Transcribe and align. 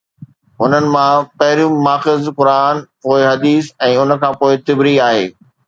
انهن 0.61 0.85
مان 0.93 1.13
پهريون 1.39 1.75
ماخذ 1.87 2.21
قرآن، 2.39 2.75
پوءِ 3.03 3.19
حديث 3.33 3.63
۽ 3.91 3.93
ان 3.99 4.09
کان 4.25 4.33
پوءِ 4.41 4.51
طبري 4.71 4.95
آهي. 5.11 5.25